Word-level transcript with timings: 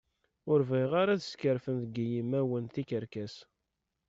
Ur 0.51 0.59
bɣiɣ 0.69 0.91
ara 1.01 1.11
ad 1.13 1.21
skerfen 1.23 1.77
deg 1.83 1.95
yimawen 2.11 2.65
tikerkas. 2.73 3.35